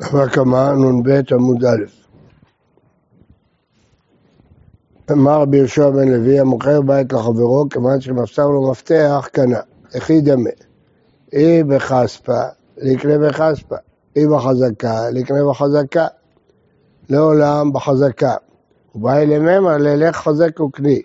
[0.00, 1.84] דבר כמה נ"ב עמוד א'.
[5.12, 9.60] אמר רבי יהושע בן לוי, המוכר בית לחברו, כיוון שמסר לו מפתח, קנה.
[9.94, 10.50] איך ידמה?
[11.32, 12.42] אי בכספא,
[12.76, 13.76] לקנה בכספא.
[14.16, 16.06] אי בחזקה, לקנה בחזקה.
[17.10, 18.34] לעולם בחזקה.
[18.92, 21.02] הוא בא אלי ממר, ללך חזק וקני.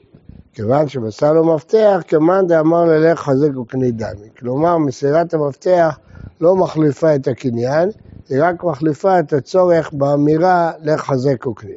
[0.53, 4.29] כיוון שמסר לו מפתח, כמאן דאמר ללך חזק וקני דמי.
[4.39, 5.99] כלומר, מסירת המפתח
[6.41, 7.89] לא מחליפה את הקניין,
[8.29, 11.73] היא רק מחליפה את הצורך באמירה לך חזק וקני.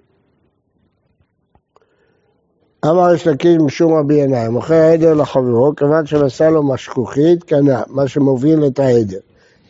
[2.84, 8.08] אמר יש לקיש משום רבי ינאי, מוכר העדר לחברו, כיוון שמסר לו משכוכית, קנה, מה
[8.08, 9.18] שמוביל את העדר.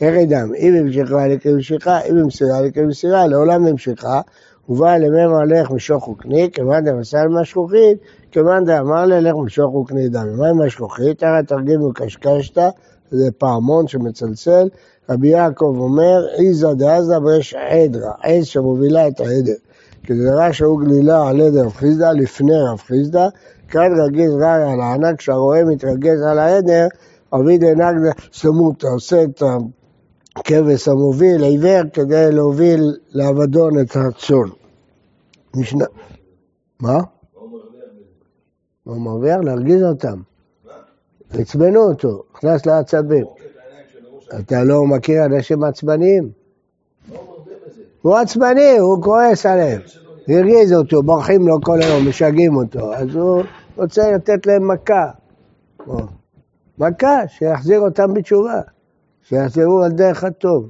[0.01, 4.21] איך ידם, אם המשיכה לכמשיכה, אם המסירה לכמסירה, לעולם המשיכה,
[4.69, 7.99] ובא למם הלך משוך וקני, כיוון דמסר משכוכית,
[8.31, 10.27] כיוון דאמר ללך משוך וקני דם.
[10.37, 11.23] מה עם משכוכית?
[11.23, 12.69] הרי תרגיל מקשקשתא,
[13.11, 14.69] זה פעמון שמצלצל,
[15.11, 19.53] רבי יעקב אומר, עיזה דעזה ויש עדרה, עז שמובילה את העדר.
[20.03, 23.29] כדרה שהוא גלילה על עדר רב חיסדא לפני רב חיסדא,
[23.69, 26.87] כאן רגיז רע על הענק, כשהרועה מתרגז על העדר,
[27.35, 29.25] אבי דנגדה סמוטה, עושה
[30.37, 34.49] את הכבש המוביל, עיוור, כדי להוביל לאבדון את הצאן.
[35.55, 35.85] משנה...
[36.81, 36.99] מה?
[38.87, 39.37] מה מרוויח?
[39.43, 40.21] להרגיז אותם.
[41.31, 43.27] עצבנו אותו, נכנס לעצבים.
[44.41, 46.31] אתה לא מכיר אנשים עצבניים?
[48.03, 49.81] הוא עצבני, הוא כועס עליהם.
[50.29, 52.95] הרגיז אותו, בורחים לו כל היום, משגעים אותו.
[52.95, 53.43] אז הוא
[53.77, 55.11] רוצה לתת להם מכה.
[56.79, 58.61] מכה, שיחזיר אותם בתשובה.
[59.29, 60.69] שיחזרו על דרך הטוב.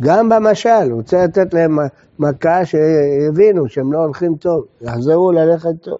[0.00, 1.78] גם במשל, הוא רוצה לתת להם
[2.18, 5.98] מכה שיבינו שהם לא הולכים טוב, יחזרו ללכת טוב.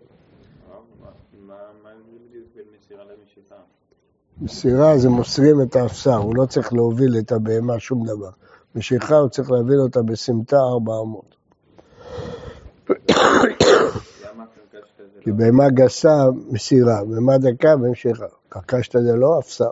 [4.41, 8.31] מסירה זה מוסרים את האפסר, הוא לא צריך להוביל את הבהמה שום דבר.
[8.75, 11.35] משיכה הוא צריך להוביל אותה בסמטה ארבע אמות.
[15.21, 18.27] כי בהמה גסה מסירה, בהמה דקה ומשיכה.
[18.49, 19.71] קרקשת זה לא אפסר.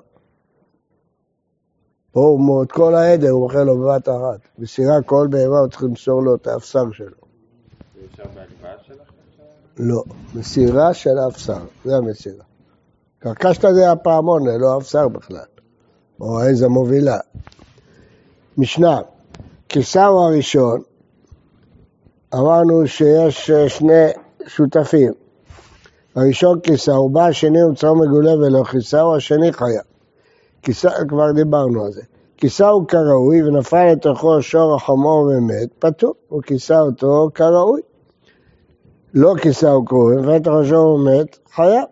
[2.12, 4.40] פה הוא את כל העדר, הוא מוכר לו בבת אחת.
[4.58, 7.20] מסירה כל בהמה הוא צריך למסור לו את האפסר שלו.
[9.76, 10.02] לא,
[10.34, 12.44] מסירה של האפסר, זה המסירה.
[13.18, 15.44] קרקשת זה הפעמון, לא האפסר בכלל,
[16.20, 17.18] או העז המובילה.
[18.58, 19.00] משנה,
[19.68, 20.82] קיסר הראשון,
[22.34, 24.06] אמרנו שיש שני
[24.46, 25.12] שותפים.
[26.16, 26.60] הראשון
[26.92, 28.64] הוא בא, השני צר מגולה ולא
[29.00, 29.82] הוא השני חיה.
[30.62, 32.02] כיסה, כבר דיברנו על זה.
[32.36, 37.80] כיסה הוא כראוי ונפל לתוכו שור החמור ומת, פטור, הוא כיסה אותו כראוי.
[39.14, 41.84] לא כיסה הוא כראוי, ונפל לתוכו שור ומת, חייב.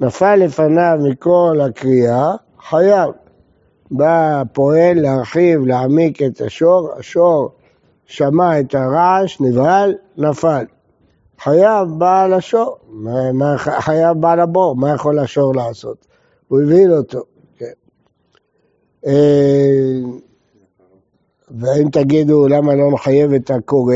[0.00, 2.34] נפל לפניו מכל הקריאה,
[2.68, 3.10] חייב.
[3.90, 7.50] בא הפועל להרחיב, להעמיק את השור, השור
[8.06, 10.64] שמע את הרעש, נבהל, נפל.
[11.40, 12.76] חייב בעל השור,
[13.32, 16.06] מה, חייב בעל הבור, מה יכול השור לעשות?
[16.48, 17.22] הוא הבהיל אותו.
[19.06, 20.00] אה,
[21.50, 23.94] ואם תגידו למה לא מחייב את הקורא,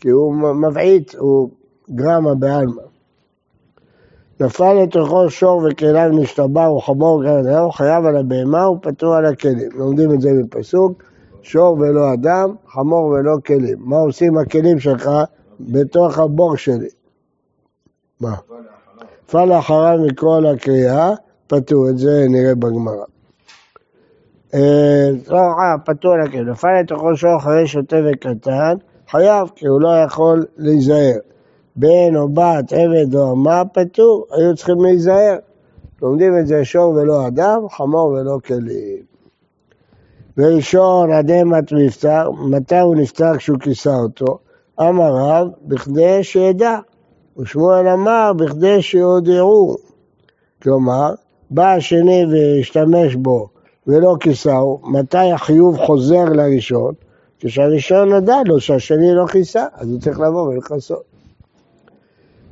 [0.00, 1.50] כי הוא מבעית, הוא
[1.90, 2.82] גרמה בעלמא.
[4.40, 9.68] נפל לתוכו שור וכליו נשתבר וחמור גרדה, הוא חייב על הבהמה ופטור על הכלים.
[9.74, 11.02] לומדים את זה בפסוק,
[11.42, 13.78] שור ולא אדם, חמור ולא כלים.
[13.80, 15.10] מה עושים הכלים שלך
[15.60, 16.88] בתוך הבור שלי?
[18.20, 18.34] מה?
[19.24, 21.10] נפל אחריו מכל הקריאה,
[21.46, 23.04] פטור, את זה נראה בגמרא.
[24.54, 26.48] אה, לא, אה, פטור הכלים.
[26.48, 28.74] נפל לתוכו שור אחרי שוטה וקטן,
[29.10, 31.18] חייב, כי הוא לא יכול להיזהר.
[31.76, 35.36] בן או בת, עבד או אמה, פטור, היו צריכים להיזהר.
[36.02, 39.02] לומדים את זה שור ולא אדם, חמור ולא כלים.
[40.36, 44.38] וראשון אדמת נפטר, מתי הוא נפטר כשהוא כיסה אותו?
[44.80, 46.78] אמר רב, בכדי שידע.
[47.38, 49.76] ושמואל אמר, בכדי שיודעו.
[50.62, 51.14] כלומר,
[51.50, 53.51] בא השני והשתמש בו
[53.86, 56.94] ולא כיסהו, מתי החיוב חוזר לראשון?
[57.38, 61.02] כשהראשון נדע לו שהשני לא כיסה, אז הוא צריך לבוא ולכסות.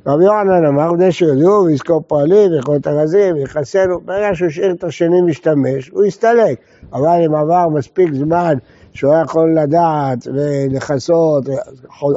[0.05, 4.83] רבי יוחנן אמר, כדי שיודעו ויזכור פועלים ויכול את הרזים ויחסנו, ברגע שהוא השאיר את
[4.83, 6.59] השני משתמש, הוא יסתלק.
[6.93, 8.57] אבל אם עבר מספיק זמן
[8.93, 11.43] שהוא היה יכול לדעת ולכסות,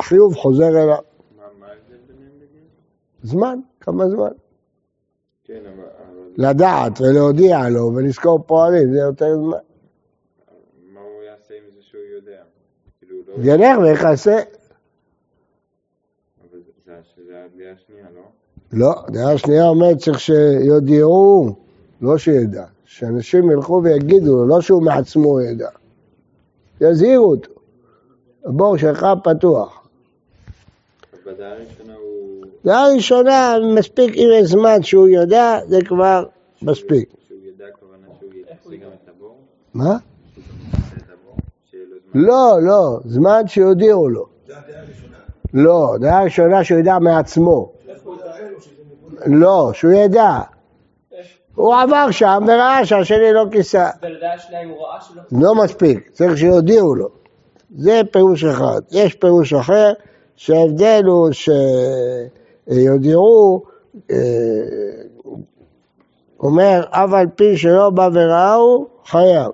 [0.00, 0.96] חיוב חוזר אליו.
[3.22, 4.31] זמן, כמה זמן.
[5.44, 6.13] כן, אבל...
[6.36, 9.58] לדעת ולהודיע לו ולזכור פועלים, זה יותר זמן.
[10.94, 12.42] מה הוא יעשה עם זה שהוא יודע?
[13.00, 14.40] כאילו, ילך ויכסה.
[17.56, 18.22] דעה שנייה, לא?
[18.72, 21.56] לא, דעה שנייה אומרת צריך שיודיעו,
[22.00, 22.64] לא שידע.
[22.84, 25.69] שאנשים ילכו ויגידו, לא שהוא מעצמו ידע.
[26.81, 27.50] יזהירו אותו.
[28.44, 29.88] הבור שלך פתוח.
[31.26, 32.23] בדעה הראשונה הוא...
[32.64, 36.25] דעה ראשונה, מספיק אם יש זמן שהוא יודע, זה כבר
[36.62, 37.08] מספיק.
[39.75, 39.96] מה?
[42.14, 44.26] לא, לא, זמן שיודיעו לו.
[45.55, 47.72] לא, דעה ראשונה שהוא ידע מעצמו.
[49.26, 50.40] לא, שהוא ידע.
[51.55, 53.90] הוא עבר שם וראה שהשני לא כיסה.
[55.32, 57.08] לא מספיק, צריך שיודיעו לו.
[57.76, 58.81] זה פירוש אחד.
[58.90, 59.93] יש פירוש אחר,
[60.37, 62.44] שההבדל הוא שיודיעו,
[64.11, 64.16] אה,
[66.40, 69.50] אומר, אף על פי שלא בא וראהו, חייב.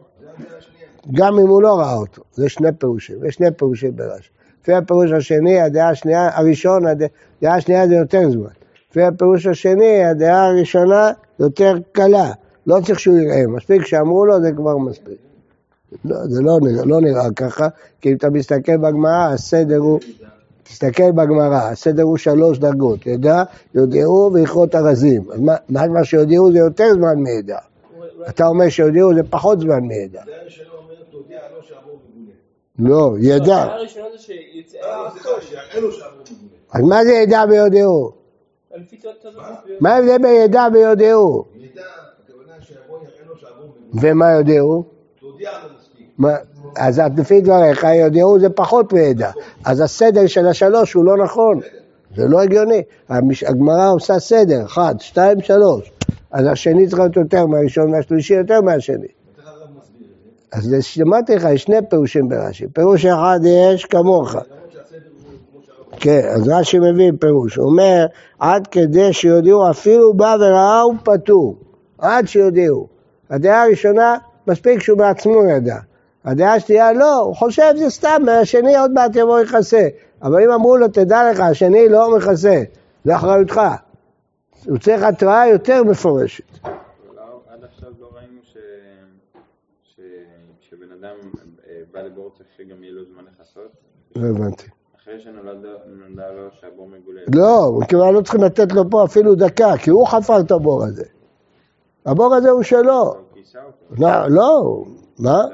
[1.13, 2.23] גם אם הוא לא ראה אותו.
[2.35, 4.31] זה שני פירושים, יש שני פירושים ברש"י.
[4.63, 7.03] לפי הפירוש השני, הדעה השנייה, הראשון, הד-
[7.39, 8.51] הדעה השנייה זה יותר זמן.
[8.91, 12.33] לפי הפירוש השני, הדעה הראשונה יותר קלה.
[12.67, 15.19] לא צריך שהוא יראה, מספיק שאמרו לו, זה כבר מספיק.
[16.05, 17.69] לא, זה לא לא נראה ככה,
[18.01, 20.01] כי אם אתה מסתכל בגמרא, הסדר הוא...
[20.71, 23.43] תסתכל בגמרא, הסדר הוא שלוש דרגות, ידע,
[23.75, 25.23] יודעו ויכרות ארזים.
[25.33, 27.59] אז מה, מה שיודעו זה יותר זמן מידע.
[28.29, 30.23] אתה אומר שיודעו זה פחות זמן מידע.
[30.27, 30.33] זה.
[32.79, 33.77] לא, ידע.
[35.81, 36.51] לו שהבור מגונה.
[36.73, 38.13] אז מה זה ידע ויודעו?
[39.81, 41.45] מה ההבדל בין ידע ויודעו?
[41.55, 41.83] ידע,
[42.25, 44.13] הכוונה שיבוא יראה לו שהבור מגונה.
[44.13, 44.85] ומה יודעו?
[46.77, 49.31] אז לפי דבריך, יודעו זה פחות מידע.
[49.65, 51.61] אז הסדר של השלוש הוא לא נכון.
[52.17, 52.83] זה לא הגיוני.
[53.47, 55.93] הגמרא עושה סדר, אחת, שתיים, שלוש.
[56.31, 59.07] אז השני צריך להיות יותר מהראשון והשלישי יותר מהשני.
[60.53, 62.67] אז אמרתי לך, יש שני פירושים ברש"י.
[62.73, 64.37] פירוש אחד יש כמוך.
[65.91, 67.57] כן, אז רש"י מביא פירוש.
[67.57, 68.07] הוא אומר,
[68.39, 71.57] עד כדי שיודיעו, אפילו בא וראה הוא פטור.
[71.99, 72.87] עד שיודיעו.
[73.31, 75.77] הדעה הראשונה, מספיק שהוא בעצמו ידע.
[76.25, 79.89] הדעה השנייה, לא, הוא חושב זה סתם, השני עוד מעט יבוא יכסה.
[80.23, 82.63] אבל אם אמרו לו, תדע לך, השני לא מכסה,
[83.05, 83.61] זה אחריותך.
[84.67, 86.45] הוא צריך התראה יותר מפורשת.
[86.63, 88.57] עד עכשיו לא ראינו ש...
[89.97, 90.01] ש...
[90.61, 91.17] כשבן אדם
[91.69, 93.71] אה, בא לבור צריך שגם יהיה לו זמן לכסות.
[94.17, 94.67] לא הבנתי.
[95.03, 97.21] אחרי שנולדה לו שהבור מגולה.
[97.35, 101.05] לא, מכיוון לא צריכים לתת לו פה אפילו דקה, כי הוא חפר את הבור הזה.
[102.07, 103.03] הבור הזה הוא שלו.
[103.03, 104.03] הוא כיסה אותו.
[104.03, 104.85] לא, לא,
[105.19, 105.45] מה?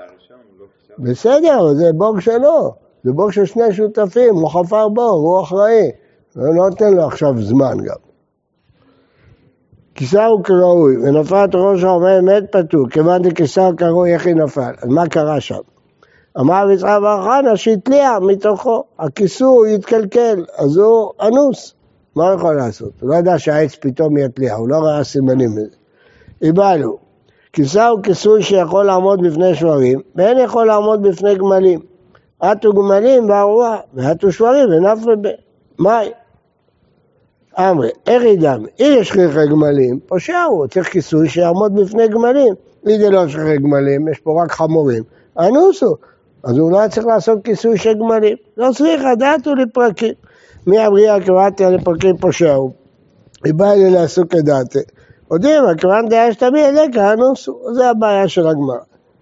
[0.98, 2.74] בסדר, זה בור שלו.
[3.04, 5.90] זה בור של שני שותפים, הוא חפר בור, הוא אחראי.
[6.36, 7.96] לא נותן לו עכשיו זמן גם.
[9.94, 14.72] כיסהו כראוי, ונפל ראש העומד מת פתור, כיוון דכיסהו כראוי איך היא נפל.
[14.82, 15.60] אז מה קרה שם?
[16.40, 21.74] אמר רב יצחק בר חנא שהתליע מתוכו, הכיסוי התקלקל, אז הוא אנוס.
[22.16, 22.92] מה הוא יכול לעשות?
[23.00, 25.76] הוא לא ידע שהעץ פתאום יתליע, הוא לא ראה סימנים מזה.
[26.42, 27.05] איבדנו.
[27.56, 31.80] כיסה הוא כיסוי שיכול לעמוד בפני שברים, ואין יכול לעמוד בפני גמלים.
[32.40, 35.28] עטו גמלים בארוע, ועטו שברים ונפל ב...
[35.78, 36.10] מאי.
[37.58, 38.64] אמרי, ידם?
[38.80, 42.54] אם יש שכיחי גמלים, פושע הוא, צריך כיסוי שיעמוד בפני גמלים.
[42.86, 45.02] אם זה לא שכיחי גמלים, יש פה רק חמורים,
[45.38, 45.96] אנוסו.
[46.44, 48.36] אז הוא לא היה צריך לעשות כיסוי של גמלים.
[48.56, 50.14] לא צריך, דעתו לפרקים.
[50.66, 52.70] מי אבריה קראתי לפרקים פושע הוא.
[53.44, 54.78] היא באה לי לעסוק כדעתי.
[55.30, 57.58] יודעים, הכוון דעה שתביא אליך, אנוסו.
[57.72, 58.78] זה הבעיה של הגמרא.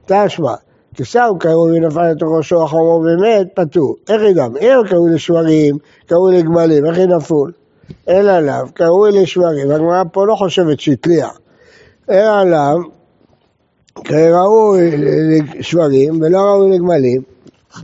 [0.06, 0.54] תשמע,
[0.94, 3.96] כיסהו קראו ונפל לתוך ראשו החמור ומת, פטור.
[4.08, 4.52] איך ידם?
[4.60, 7.52] אם קראו לשברים, קראו לגמלים, איך ינפול?
[8.08, 11.28] אלא עליו, קראו לשברים, והגמרא פה לא חושבת שהתליע.
[12.10, 12.78] אלא עליו,
[14.04, 14.74] קראו
[15.58, 17.22] לשברים ולא ראו לגמלים,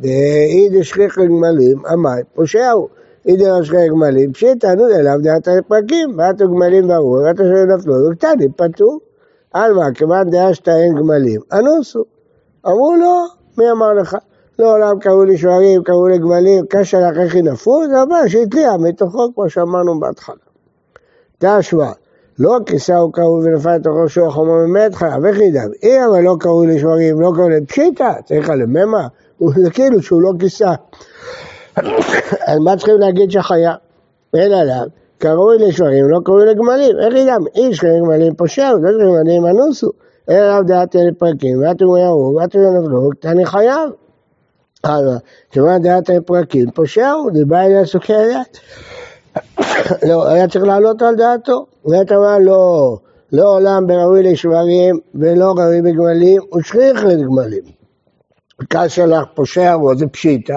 [0.02, 2.99] ואיד השכיח לגמלים, המים, פושעו.
[3.26, 8.48] איד השכיח לגמלים, פשיטא, נו אליו דעת הפרקים, ועטו גמלים ברור, ועטו שלא נפלו, וקטני,
[8.56, 9.00] פטור.
[9.52, 12.04] עלמא, כיוון דעה שתיהן גמלים, אנוסו.
[12.66, 13.24] אמרו לו,
[13.58, 14.16] מי אמר לך?
[14.58, 20.00] לעולם קראו לשברים, קראו לגמלים, קשה לך איך ינפו, זה אומר שהתליע מתוכו, כמו שאמרנו
[20.00, 20.36] בהתחלה.
[21.38, 21.90] תשמע,
[22.38, 25.62] לא כיסהו קראו ונפל לתוך ראשו החומר ממת חייב, איך ידע?
[25.82, 29.08] אם אבל לא קראו לשברים, לא קראו לפשיטא, צריך לממה,
[29.56, 30.72] זה כאילו שהוא לא כיסה.
[32.46, 33.76] אז מה צריכים להגיד שחייב?
[34.34, 34.86] אין עליו,
[35.18, 37.36] קראו לשברים, לא קראו לגמלים, איך ידע?
[37.54, 39.90] איש קראו לגמלים פושע, לא קראו לגמלים אנוסו.
[40.28, 43.90] אין עליו דעת אלה פרקים, ואתו ירו, ואתו נפלו, קטני חייב.
[44.84, 45.16] הלאה,
[45.50, 48.58] כיוון דעת הפרקים, פושע הוא, דיבה אליה סוכי הדעת.
[50.08, 51.66] לא, היה צריך לעלות על דעתו.
[51.84, 52.96] ואת אמר לא,
[53.32, 57.62] לא עולם בראוי לשברים ולא ראוי בגמלים, ושכיח לגמלים.
[58.68, 60.56] קשה לך פושע הוא, זה פשיטא.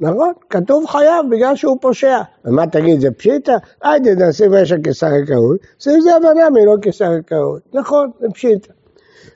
[0.00, 2.20] נכון, כתוב חייב בגלל שהוא פושע.
[2.44, 3.56] ומה תגיד, זה פשיטא?
[3.82, 7.62] היידה נעשים רשע כשר הכהות, שים זה הבנה מלא כשר הכהות.
[7.72, 8.72] נכון, זה פשיטא.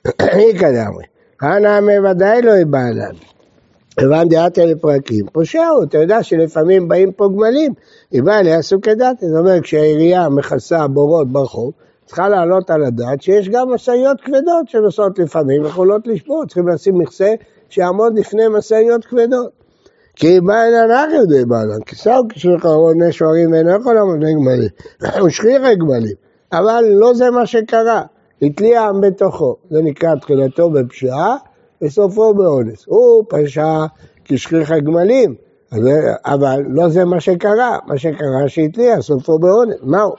[0.38, 1.04] איכא דאמרי.
[1.40, 3.14] הנאמר ודאי לא יבעלן.
[3.98, 7.72] כיוון דעתה לפרקים, פושע הוא, אתה יודע שלפעמים באים פה גמלים,
[8.10, 11.72] היא באה לעשו כדעתה, זאת אומרת כשהעירייה מכסה בורות ברחוב,
[12.06, 17.34] צריכה לעלות על הדעת שיש גם משאיות כבדות שנוסעות לפעמים, יכולות לשבור, צריכים לשים מכסה
[17.68, 19.61] שיעמוד לפני משאיות כבדות.
[20.16, 24.68] כי בא אל הנח יהודי בעלם, כי שהו כשליך בני שוערים ואינו יכול לעמוד גמלים,
[25.20, 26.14] הוא שכיח גמלים,
[26.52, 28.02] אבל לא זה מה שקרה,
[28.42, 31.36] התליע עם בתוכו, זה נקרא תחילתו בפשיעה
[31.82, 32.84] וסופו באונס.
[32.86, 33.84] הוא פשע
[34.24, 35.34] כשכיח הגמלים,
[36.24, 40.12] אבל לא זה מה שקרה, מה שקרה שהתליע, סופו באונס, מהו?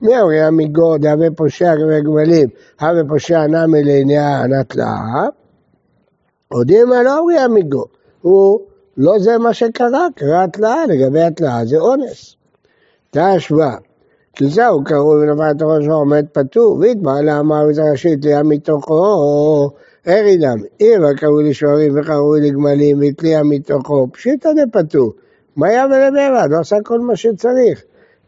[0.00, 1.74] מי הרי המיגו דהווה פושע
[2.04, 2.48] גמלים,
[2.80, 5.28] הווה פושע נמי לעניין הנתלאה,
[6.48, 7.84] הודיעים על אורי המיגו,
[8.20, 8.60] הוא
[8.96, 12.36] לא זה מה שקרה, קרה התלאה, לגבי התלאה זה אונס.
[13.10, 13.74] תשמע,
[14.32, 19.70] כי זהו קרוי ונפל את הראש ועומד פטור, והתבע לאמר ראשית תליה מתוכו,
[20.08, 25.12] ארי דם, אם קראו לשוערים וקראו לגמלים והתליה מתוכו, פשיטא דפטור.
[25.56, 26.52] מה היה ולברד?
[26.52, 27.82] הוא עשה כל מה שצריך.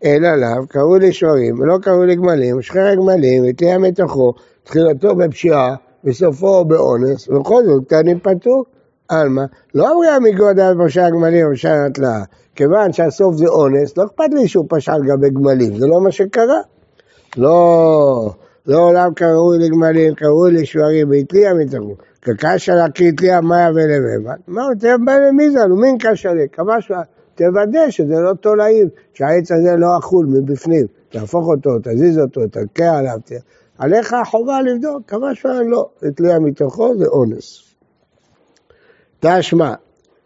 [0.05, 7.29] אלא לאו, קראו לשוערים ולא קראו לגמלים, שחרר גמלים והתליה מתוכו, תחילתו בפשיעה וסופו באונס,
[7.29, 8.65] ובכל זאת קטנים פטור.
[9.09, 9.43] עלמא,
[9.75, 14.67] לא אמרי המגודה בפשע הגמלים ובפשע התלאה, כיוון שהסוף זה אונס, לא אכפת לי שהוא
[14.69, 16.61] פשע על גבי גמלים, זה לא מה שקרה.
[17.37, 18.31] לא,
[18.67, 21.95] לא עולם קראוי לגמלים, קראוי לשברים, והתליע מתחום.
[22.23, 24.37] כקשה להקריא תליע מאיה ולבבן.
[24.47, 26.47] מה הוא תבא למיזן, הוא מין קשה לי,
[26.81, 27.03] שעה.
[27.35, 30.87] תוודא שזה לא תולעים, שהעץ הזה לא אכול מבפנים.
[31.09, 33.19] תהפוך אותו, תזיז אותו, תקע עליו.
[33.79, 35.89] עליך החובה לבדוק, כמה שעה לא.
[36.03, 37.66] התליע מתוכו זה אונס.
[39.21, 39.75] תשמע,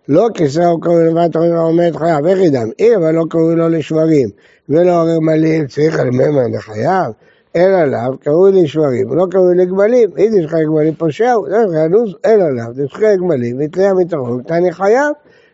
[0.09, 2.69] לא כסרו קוראים לבד תורים העומד חייב, איך ידם?
[2.79, 4.29] אי אבל לא קראו לו לשברים,
[4.69, 7.13] ולא רמלים, צריך על מימן לחייב,
[7.57, 11.59] אלא לאו קראו לשברים, ולא קראו לגמלים, אם יש לך גמלים פושעו, לא
[12.29, 15.13] לאו, יש לך גמלים, והתליע מתוכו, תני חייב,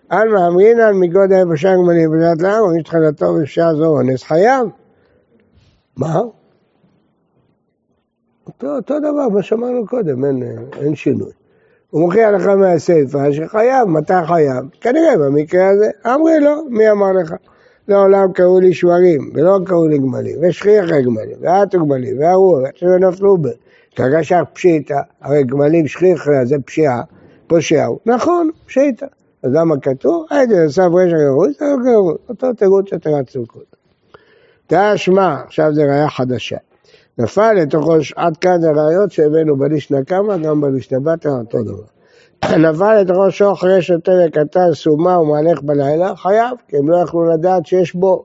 [0.08, 4.68] על מאמרין על מגודל פושע גמלים לאט, או יש תחילתו בשעה זו אונס חייב.
[5.96, 6.20] מה?
[8.46, 10.42] אותו, אותו דבר, מה שאמרנו קודם, אין,
[10.80, 11.32] אין שינוי.
[11.96, 14.64] הוא מוכיח לך מהסיפא שחייב, מתי חייב?
[14.80, 17.34] כנראה במקרה הזה, אמרי לא, מי אמר לך?
[17.88, 23.48] לעולם קראו לי שברים, ולא קראו לי גמלים, ושכיח הגמלים, ועטו גמלים, והרוח, שנפלו ב...
[23.96, 27.02] כרגע פשיטא, הרי גמלים שכיח זה פשיעה,
[27.46, 29.06] פושעו, נכון, פשיטא.
[29.42, 30.26] אז למה כתוב?
[30.30, 31.52] הייתי נוסף רשע גרוי,
[32.28, 33.64] אותו תירוץ שתרצו קודם.
[34.66, 36.56] תשמע, עכשיו זה ראייה חדשה.
[37.18, 41.84] נפל לתוכו, עד כאן הראיות שהבאנו בלישנא קמא, גם בלישנא בתרא, אותו דבר.
[42.64, 47.66] נפל לתוכו שוך רשת תרא קטן, סומה ומהלך בלילה, חייב, כי הם לא יכלו לדעת
[47.66, 48.24] שיש בו.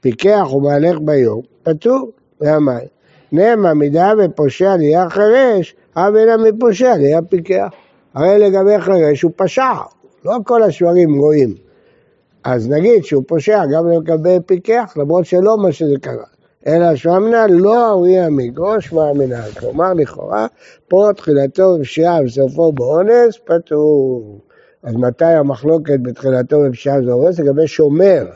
[0.00, 2.88] פיקח ומהלך ביום, פטור, והמים.
[3.32, 7.68] נאמר מידה ופושע נהיה חירש, אבל מפושע נהיה פיקח.
[8.14, 9.72] הרי לגבי חירש הוא פשע,
[10.24, 11.54] לא כל השברים רואים.
[12.44, 16.37] אז נגיד שהוא פושע גם לגבי פיקח, למרות שלא מה שזה קרה.
[16.68, 19.50] אלא שמנה לא אריה המגרוש והמנהל.
[19.52, 20.46] כלומר, לכאורה,
[20.88, 24.38] פה תחילתו בפשיעה וסופו באונס, פטור.
[24.82, 27.40] אז מתי המחלוקת בתחילתו בפשיעה ובאונס?
[27.40, 28.26] לגבי שומר.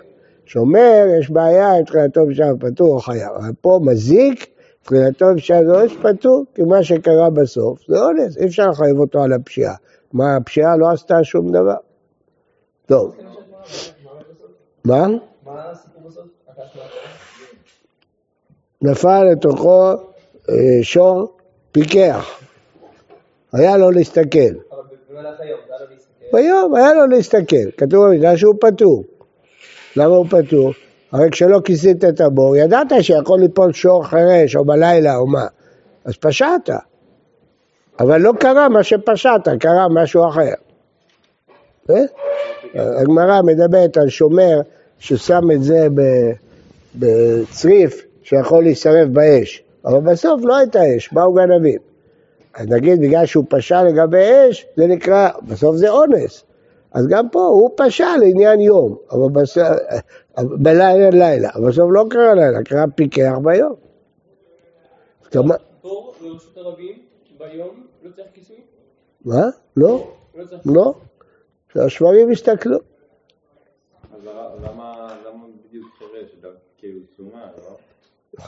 [0.46, 3.30] שומר, יש בעיה עם תחילתו בפשיעה ופטור או חייב.
[3.36, 4.46] אבל פה מזיק,
[4.82, 9.32] תחילתו בפשיעה ובאונס פטור, כי מה שקרה בסוף זה אונס, אי אפשר לחייב אותו על
[9.32, 9.74] הפשיעה.
[10.12, 11.76] מה, הפשיעה לא עשתה שום דבר.
[12.86, 13.14] טוב.
[14.84, 15.06] מה?
[15.44, 17.21] מה הסיפור בסוף?
[18.82, 19.90] נפל לתוכו
[20.50, 21.28] אה, שור
[21.72, 22.40] פיקח.
[23.52, 24.38] היה לו להסתכל.
[24.38, 26.32] היה לו להסתכל.
[26.32, 27.70] ביום היה לו להסתכל.
[27.76, 29.04] כתוב במילה שהוא פטור.
[29.96, 30.72] למה הוא פטור?
[31.12, 35.46] הרי כשלא כיסית את הבור, ידעת שיכול ליפול שור חירש או בלילה או מה.
[36.04, 36.70] אז פשעת.
[38.00, 40.52] אבל לא קרה מה שפשעת, קרה משהו אחר.
[41.90, 41.96] אה?
[42.74, 44.60] הגמרא מדברת על שומר
[44.98, 45.86] ששם את זה
[46.94, 51.78] בצריף שיכול להישרף באש, אבל בסוף לא הייתה אש, באו גנבים.
[52.54, 56.44] אז נגיד בגלל שהוא פשע לגבי אש, זה נקרא, בסוף זה אונס.
[56.92, 59.64] אז גם פה הוא פשע לעניין יום, אבל בסוף,
[60.38, 63.74] בלילה לילה, אבל בסוף לא קרה לילה, קרה פיקח ביום.
[65.30, 66.98] כמה- בור ברשות הרבים,
[67.38, 68.56] ביום, לא צריך כיסוי?
[69.24, 69.42] מה?
[69.76, 70.94] לא, לא לא.
[71.72, 72.78] שהשברים יסתכלו.
[74.14, 74.20] אז
[74.64, 76.30] למה למה בדיוק חירש?
[76.42, 77.46] דווקא כאילו סומה,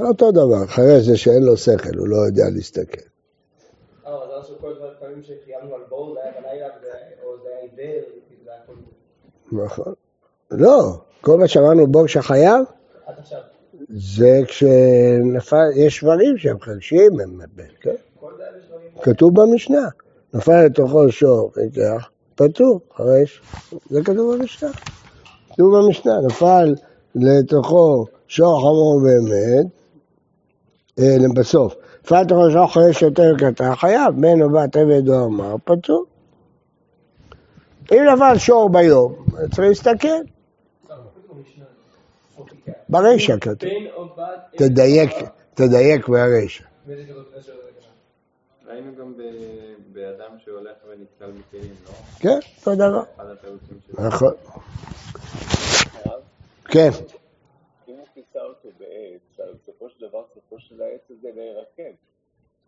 [0.01, 0.09] לא?
[0.09, 3.01] אותו דבר, אחרי זה שאין לו שכל, הוא לא יודע להסתכל.
[4.07, 4.13] אה,
[8.67, 9.65] כאילו.
[9.65, 9.95] נכון.
[10.51, 12.65] לא, כל מה שאמרנו בור שחייב.
[13.89, 17.41] זה כשנפל, יש שברים שהם חלשים, הם,
[17.81, 17.91] כן?
[17.91, 18.89] היה בשברים.
[19.03, 19.89] כתוב במשנה.
[20.35, 23.43] נפל לתוכו שור, פיקח, פטור, חרש.
[23.91, 24.71] זה כתוב במשנה.
[25.53, 26.75] כתוב במשנה, נפל
[27.15, 29.67] לתוכו שור חמור באמת,
[31.37, 31.75] בסוף.
[32.05, 36.05] נפל לתוכו שור חרש יותר קטן, חייב, בן או בת עבד או אמר, פטור.
[37.93, 39.15] אם נפל שור ביום,
[39.51, 40.09] צריך להסתכל.
[42.89, 43.71] ברישא כתוב.
[44.57, 45.11] תדייק,
[45.55, 46.65] תדייק ברישא.
[48.67, 49.13] ראינו גם
[49.93, 51.93] באדם שהולך ונתקל בכלים, לא?
[52.19, 53.03] כן, אותו דבר.
[53.99, 54.33] נכון.
[56.65, 56.89] כן,
[57.89, 59.91] אם הוא כיסה אותו בעץ, אז בסופו
[60.55, 61.97] סופו של העץ הזה להירקב.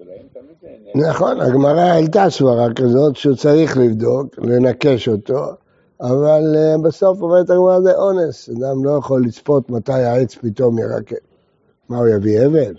[0.01, 1.09] נהנה.
[1.11, 5.45] נכון, הגמרא העלתה סברה כזאת שהוא צריך לבדוק, לנקש אותו,
[6.01, 11.15] אבל אה, בסוף אומרת הגמרא זה אונס, אדם לא יכול לצפות מתי העץ פתאום ירקב.
[11.89, 12.75] מה, הוא יביא הבל?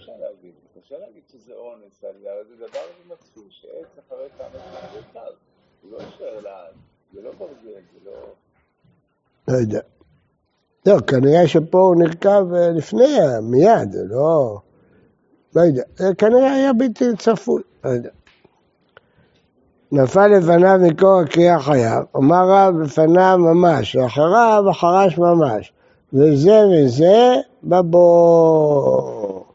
[5.82, 6.00] הוא לא
[7.14, 7.32] לא
[8.06, 8.12] לא...
[9.48, 9.80] לא יודע.
[10.86, 14.60] לא, כנראה שפה הוא נרקב לפני, מיד, לא...
[15.58, 15.84] לא יודע.
[15.98, 18.10] זה כנראה היה בלתי צפוי, לא יודע.
[19.92, 25.72] נפל לפניו מקור הקריאה חייב, אמר רב לפניו ממש, ואחריו החרש ממש,
[26.14, 29.46] וזה וזה בבור.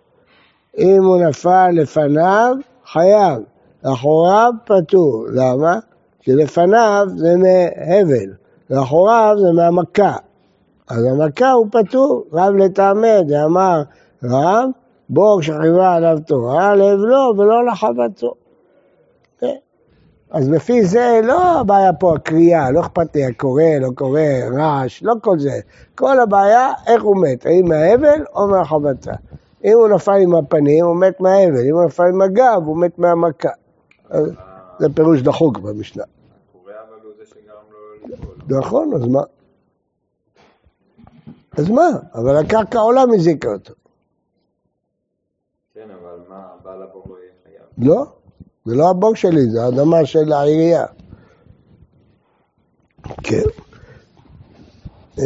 [0.78, 2.54] אם הוא נפל לפניו,
[2.86, 3.38] חייב,
[3.84, 5.26] לאחוריו פטור.
[5.32, 5.78] למה?
[6.20, 8.32] כי לפניו זה מהבל,
[8.70, 10.16] לאחוריו זה מהמכה.
[10.90, 13.82] אז המכה הוא פטור, רב לטעמי, דאמר
[14.24, 14.68] רב,
[15.12, 18.34] בור שכיבה עליו תורה, להבלו ולא לחבטו.
[19.38, 19.56] כן.
[20.30, 24.20] אז לפי זה לא הבעיה פה הקריאה, לא אכפת לי הקורא, לא קורא,
[24.58, 25.60] רעש, לא כל זה.
[25.94, 29.12] כל הבעיה, איך הוא מת, האם מההבל או מהחבטה.
[29.64, 32.98] אם הוא נפל עם הפנים, הוא מת מההבל, אם הוא נפל עם הגב, הוא מת
[32.98, 33.48] מהמכה.
[34.78, 36.04] זה פירוש דחוק במשנה.
[38.06, 38.34] ליפול.
[38.48, 39.22] נכון, אז מה?
[41.58, 41.88] אז מה?
[42.14, 43.74] אבל הקרקע עולה מזיקה אותו.
[45.74, 46.48] כן, אבל מה,
[47.78, 47.94] לא.
[47.94, 48.04] לא,
[48.64, 50.84] זה לא הבור שלי, זה האדמה של העירייה.
[53.22, 53.42] כן.
[55.18, 55.24] אה,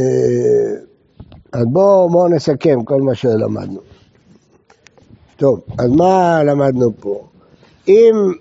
[1.52, 3.80] אז בואו בוא נסכם כל מה שלמדנו.
[5.36, 7.24] טוב, אז מה למדנו פה?
[7.88, 8.32] אם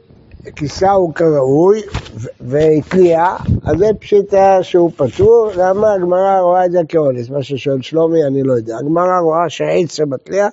[0.56, 1.82] כיסהו כראוי
[2.15, 3.25] ו- והתליע,
[3.63, 7.30] אז זה פשיטה שהוא פטור, למה הגמרא רואה את זה כאונס?
[7.30, 8.78] מה ששואל שלומי, אני לא יודע.
[8.78, 10.47] הגמרא רואה שעץ שמתליע,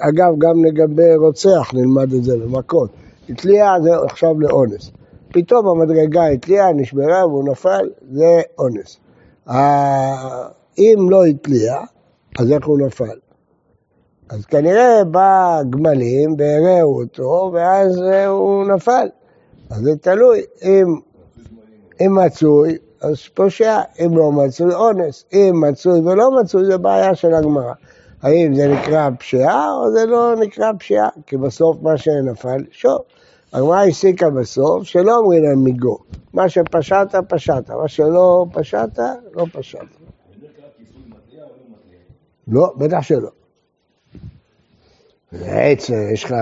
[0.00, 2.90] אגב, גם לגבי רוצח נלמד את זה במכות.
[3.28, 4.90] התליע זה עכשיו לאונס.
[5.28, 8.96] פתאום המדרגה התליעה, נשברה והוא נפל, זה אונס.
[10.78, 11.76] אם לא התליע,
[12.38, 13.18] אז איך הוא נפל?
[14.28, 19.08] אז כנראה בא גמלים והרעו אותו, ואז אה, הוא נפל.
[19.70, 21.00] אז זה תלוי, אם,
[22.00, 25.24] אם מצוי, אז פושע, אם לא מצוי, אונס.
[25.32, 27.72] אם מצוי ולא מצוי, זה בעיה של הגמרא.
[28.22, 31.08] האם זה נקרא פשיעה או זה לא נקרא פשיעה?
[31.26, 32.98] כי בסוף מה שנפל, שוב.
[33.52, 35.98] הגמרא הסיקה בסוף שלא אומרים להם מיגו.
[36.32, 37.70] מה שפשעת, פשעת.
[37.70, 38.98] מה שלא פשעת,
[39.34, 39.86] לא פשעת.
[42.48, 43.30] לא, בטח שלא.
[45.32, 46.34] זה עץ, יש לך,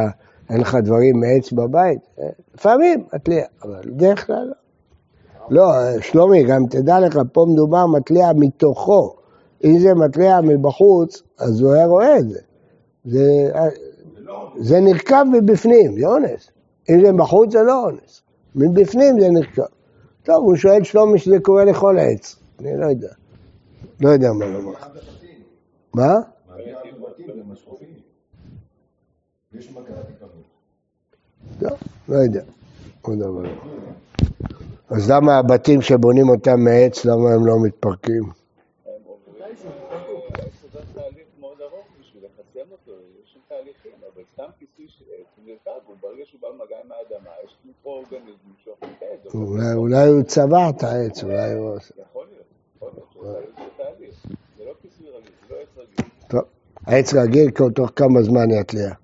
[0.50, 1.98] אין לך דברים מעץ בבית?
[2.54, 4.54] לפעמים, מתליע, אבל בדרך כלל לא.
[5.50, 9.16] לא, שלומי, גם תדע לך, פה מדובר מתליע מתוכו.
[9.64, 12.40] אם זה מתליע מבחוץ, אז הוא היה רואה את זה.
[13.04, 13.52] זה,
[14.58, 16.50] זה נרקב מבפנים, זה אונס.
[16.90, 18.22] אם זה בחוץ זה לא אונס.
[18.54, 19.62] מבפנים זה נרקב.
[20.22, 22.36] טוב, הוא שואל שלומי שזה קורה לכל עץ.
[22.60, 23.08] אני לא יודע.
[24.00, 24.72] לא יודע מה לומר.
[25.94, 26.14] מה?
[30.06, 30.42] תקבלו.
[31.60, 31.70] לא,
[32.08, 32.42] לא יודע.
[33.02, 33.42] עוד דבר.
[34.90, 38.22] אז למה הבתים שבונים אותם מעץ, למה הם לא מתפרקים?
[38.22, 44.50] הם עוברים, העץ עובר תהליך מאוד ארוך בשביל לחסם אותו, יש שם תהליכים, אבל סתם
[44.58, 48.92] כיסוי של עץ הוא נרקב, הוא ברגע שהוא בא במגע עם האדמה, יש מיקרואורגניזמים שאוכלים
[48.98, 49.23] את העץ.
[49.34, 51.76] אולי, אולי הוא צבע את העץ, אולי הוא...
[51.76, 52.44] יכול להיות,
[52.76, 53.44] יכול להיות
[54.58, 56.10] זה לא כיסוי רגיל, זה לא עץ רגיל.
[56.28, 56.40] טוב,
[56.86, 58.94] העץ רגיל, תוך כמה זמן יתליע.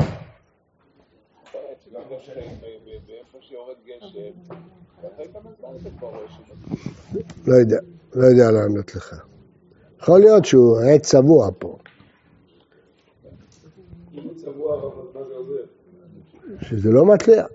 [7.47, 7.77] לא יודע,
[8.15, 9.15] לא יודע לענות לך.
[10.01, 11.77] יכול להיות שהוא עץ צבוע פה.
[16.63, 17.47] שזה לא מתליע.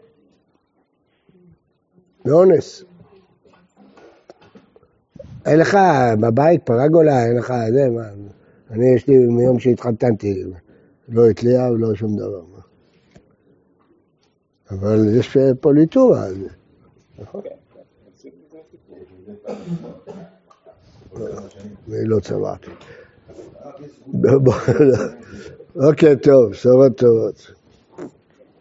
[2.26, 2.84] זה אונס.
[5.46, 5.78] אין לך
[6.20, 8.04] בבית פרגולה, אין לך זה, מה,
[8.72, 10.44] אני יש לי מיום שהתחתנתי,
[11.10, 12.42] לא התליע ולא שום דבר.
[14.72, 16.50] אבל יש פוליטורה על זה.
[21.88, 22.72] אני לא צבעתי.
[25.76, 27.52] אוקיי, טוב, בשורות טובות.